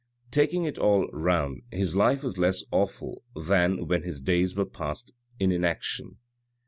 Taking 0.31 0.65
it 0.65 0.79
all 0.79 1.07
round, 1.09 1.61
his 1.71 1.95
life 1.95 2.23
was 2.23 2.39
less 2.39 2.63
awful 2.71 3.21
than 3.35 3.85
when 3.85 4.01
his 4.01 4.19
days 4.19 4.55
were 4.55 4.65
passed 4.65 5.11
in 5.39 5.51
inaction. 5.51 6.17